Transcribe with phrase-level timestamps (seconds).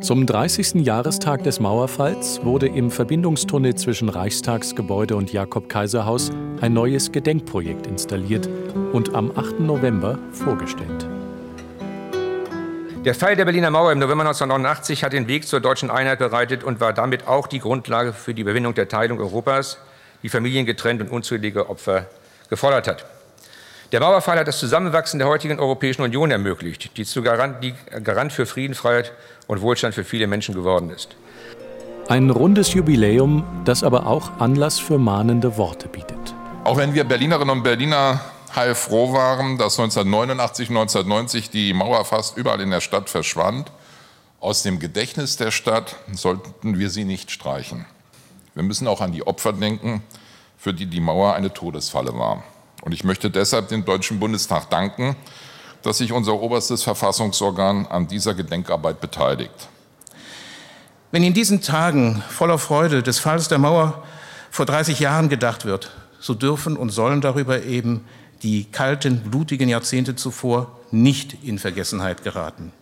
[0.00, 0.86] Zum 30.
[0.86, 6.30] Jahrestag des Mauerfalls wurde im Verbindungstunnel zwischen Reichstagsgebäude und Jakob-Kaiser-Haus
[6.60, 8.48] ein neues Gedenkprojekt installiert
[8.92, 9.58] und am 8.
[9.58, 11.06] November vorgestellt.
[13.04, 16.62] Der Fall der Berliner Mauer im November 1989 hat den Weg zur deutschen Einheit bereitet
[16.62, 19.78] und war damit auch die Grundlage für die Überwindung der Teilung Europas,
[20.22, 22.06] die Familien getrennt und unzählige Opfer
[22.48, 23.17] gefordert hat.
[23.90, 27.72] Der Mauerfall hat das Zusammenwachsen der heutigen Europäischen Union ermöglicht, die zu Garant, die
[28.04, 29.12] Garant für Frieden, Freiheit
[29.46, 31.16] und Wohlstand für viele Menschen geworden ist.
[32.06, 36.18] Ein rundes Jubiläum, das aber auch Anlass für mahnende Worte bietet.
[36.64, 38.20] Auch wenn wir Berlinerinnen und Berliner
[38.54, 43.72] heilfroh waren, dass 1989, 1990 die Mauer fast überall in der Stadt verschwand,
[44.38, 47.86] aus dem Gedächtnis der Stadt sollten wir sie nicht streichen.
[48.54, 50.02] Wir müssen auch an die Opfer denken,
[50.58, 52.42] für die die Mauer eine Todesfalle war.
[52.88, 55.14] Und ich möchte deshalb dem Deutschen Bundestag danken,
[55.82, 59.68] dass sich unser oberstes Verfassungsorgan an dieser Gedenkarbeit beteiligt.
[61.12, 64.02] Wenn in diesen Tagen voller Freude des Falls der Mauer
[64.50, 68.06] vor 30 Jahren gedacht wird, so dürfen und sollen darüber eben
[68.42, 72.72] die kalten, blutigen Jahrzehnte zuvor nicht in Vergessenheit geraten.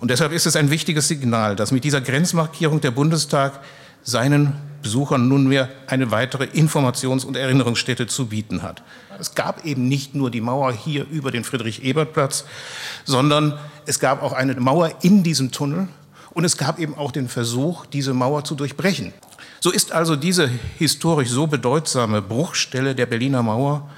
[0.00, 3.60] Und deshalb ist es ein wichtiges Signal, dass mit dieser Grenzmarkierung der Bundestag
[4.02, 8.82] seinen Besuchern nunmehr eine weitere Informations- und Erinnerungsstätte zu bieten hat.
[9.18, 12.44] Es gab eben nicht nur die Mauer hier über den Friedrich-Ebert-Platz,
[13.04, 15.88] sondern es gab auch eine Mauer in diesem Tunnel
[16.34, 19.14] und es gab eben auch den Versuch, diese Mauer zu durchbrechen.
[19.60, 23.88] So ist also diese historisch so bedeutsame Bruchstelle der Berliner Mauer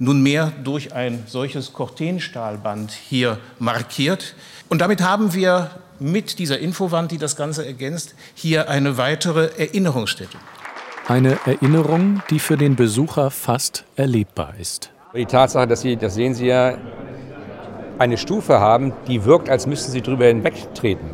[0.00, 4.34] nunmehr durch ein solches Cortenstahlband hier markiert.
[4.68, 5.70] Und damit haben wir
[6.04, 10.36] mit dieser Infowand, die das Ganze ergänzt, hier eine weitere Erinnerungsstätte.
[11.08, 14.90] Eine Erinnerung, die für den Besucher fast erlebbar ist.
[15.14, 16.76] Die Tatsache, dass Sie, das sehen Sie ja,
[17.98, 21.08] eine Stufe haben, die wirkt, als müssten Sie drüber hinwegtreten,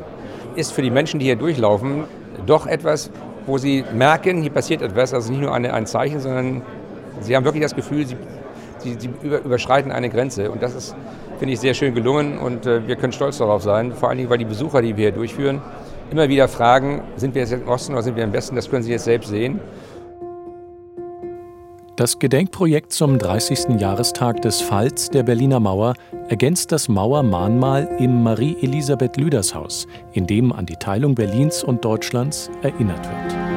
[0.57, 2.05] ist für die Menschen, die hier durchlaufen,
[2.47, 3.11] doch etwas,
[3.47, 5.15] wo sie merken, hier passiert etwas.
[5.15, 6.63] Also nicht nur eine, ein Zeichen, sondern
[7.21, 8.17] sie haben wirklich das Gefühl, sie,
[8.81, 10.51] sie, sie überschreiten eine Grenze.
[10.51, 10.97] Und das ist
[11.41, 13.95] finde ich sehr schön gelungen und äh, wir können stolz darauf sein.
[13.95, 15.63] Vor allen Dingen, weil die Besucher, die wir hier durchführen,
[16.11, 18.57] immer wieder fragen, sind wir jetzt im Osten oder sind wir im Westen?
[18.57, 19.59] Das können Sie jetzt selbst sehen.
[21.97, 23.81] Das Gedenkprojekt zum 30.
[23.81, 25.95] Jahrestag des Falls der Berliner Mauer
[26.29, 33.50] ergänzt das Mauermahnmal im Marie-Elisabeth-Lüders-Haus, in dem an die Teilung Berlins und Deutschlands erinnert wird.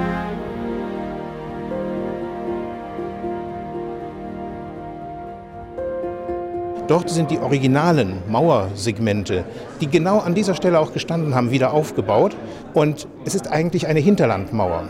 [6.87, 9.45] Dort sind die originalen Mauersegmente,
[9.79, 12.35] die genau an dieser Stelle auch gestanden haben, wieder aufgebaut.
[12.73, 14.83] Und es ist eigentlich eine Hinterlandmauer.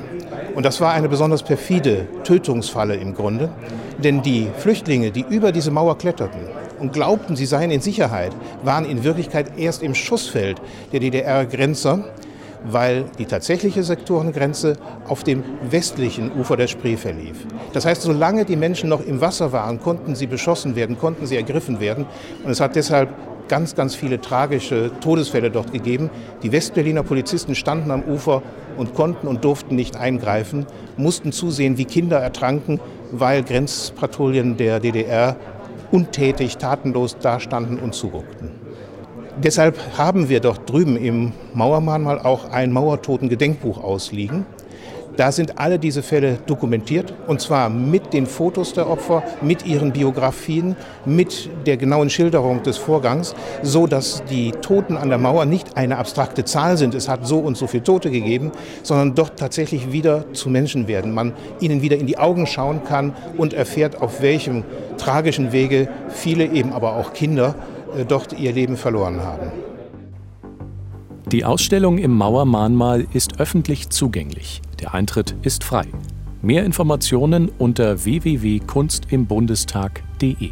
[0.55, 3.49] Und das war eine besonders perfide Tötungsfalle im Grunde.
[4.03, 6.41] Denn die Flüchtlinge, die über diese Mauer kletterten
[6.79, 8.31] und glaubten, sie seien in Sicherheit,
[8.63, 10.61] waren in Wirklichkeit erst im Schussfeld
[10.91, 12.05] der DDR-Grenzer
[12.65, 17.45] weil die tatsächliche Sektorengrenze auf dem westlichen Ufer der Spree verlief.
[17.73, 21.35] Das heißt, solange die Menschen noch im Wasser waren, konnten sie beschossen werden, konnten sie
[21.35, 22.05] ergriffen werden.
[22.43, 23.09] Und es hat deshalb
[23.47, 26.09] ganz, ganz viele tragische Todesfälle dort gegeben.
[26.43, 28.41] Die Westberliner Polizisten standen am Ufer
[28.77, 30.65] und konnten und durften nicht eingreifen,
[30.97, 32.79] mussten zusehen, wie Kinder ertranken,
[33.11, 35.35] weil Grenzpatrouillen der DDR
[35.91, 38.51] untätig, tatenlos dastanden und zuguckten.
[39.41, 44.45] Deshalb haben wir dort drüben im Mauermahnmal auch ein Mauertoten-Gedenkbuch ausliegen.
[45.17, 49.91] Da sind alle diese Fälle dokumentiert und zwar mit den Fotos der Opfer, mit ihren
[49.91, 55.77] Biografien, mit der genauen Schilderung des Vorgangs, so dass die Toten an der Mauer nicht
[55.77, 58.51] eine abstrakte Zahl sind, es hat so und so viele Tote gegeben,
[58.81, 61.13] sondern dort tatsächlich wieder zu Menschen werden.
[61.13, 64.63] Man ihnen wieder in die Augen schauen kann und erfährt, auf welchem
[64.97, 67.53] tragischen Wege viele eben aber auch Kinder
[68.07, 69.51] dort ihr Leben verloren haben.
[71.31, 74.61] Die Ausstellung im Mauermahnmal ist öffentlich zugänglich.
[74.79, 75.87] Der Eintritt ist frei.
[76.41, 80.51] Mehr Informationen unter www.kunstimbundestag.de.